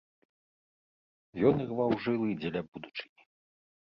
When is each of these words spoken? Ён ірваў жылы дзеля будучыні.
Ён 1.49 1.55
ірваў 1.65 1.93
жылы 2.05 2.27
дзеля 2.41 2.61
будучыні. 2.71 3.23